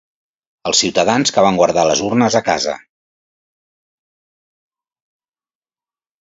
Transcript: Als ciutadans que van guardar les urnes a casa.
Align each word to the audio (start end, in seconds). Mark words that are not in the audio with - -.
Als 0.69 0.79
ciutadans 0.83 1.31
que 1.35 1.43
van 1.47 1.59
guardar 1.59 1.83
les 1.89 2.01
urnes 2.07 2.37
a 2.39 2.41
casa. 2.47 2.73